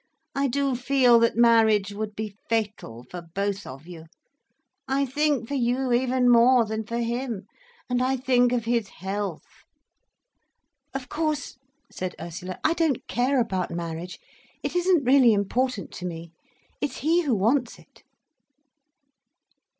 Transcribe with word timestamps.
I 0.33 0.47
do 0.47 0.75
feel 0.75 1.19
that 1.19 1.35
marriage 1.37 1.93
would 1.93 2.15
be 2.15 2.35
fatal, 2.49 3.05
for 3.11 3.21
both 3.21 3.67
of 3.67 3.85
you. 3.85 4.05
I 4.87 5.05
think 5.05 5.47
for 5.47 5.53
you 5.53 5.93
even 5.93 6.27
more 6.27 6.65
than 6.65 6.87
for 6.87 6.97
him—and 6.97 8.01
I 8.01 8.17
think 8.17 8.51
of 8.51 8.65
his 8.65 8.87
health—" 8.87 9.43
"Of 10.95 11.07
course," 11.07 11.59
said 11.91 12.15
Ursula, 12.19 12.57
"I 12.63 12.73
don't 12.73 13.07
care 13.07 13.39
about 13.39 13.69
marriage—it 13.69 14.75
isn't 14.75 15.05
really 15.05 15.33
important 15.33 15.91
to 15.91 16.07
me—it's 16.07 16.97
he 17.05 17.21
who 17.21 17.35
wants 17.35 17.77
it." 17.77 18.01